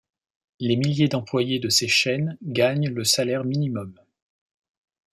Les 0.59 0.77
milliers 0.77 1.09
d'employés 1.09 1.59
de 1.59 1.69
ces 1.69 1.87
chaînes 1.87 2.35
gagnent 2.41 2.89
le 2.89 3.03
salaire 3.03 3.43
minimum. 3.45 3.99